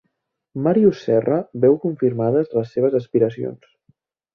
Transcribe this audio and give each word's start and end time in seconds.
Màrius 0.67 1.03
Serra 1.09 1.39
veu 1.67 1.79
confirmades 1.85 2.53
les 2.59 2.77
seves 2.79 3.01
aspiracions. 3.05 3.75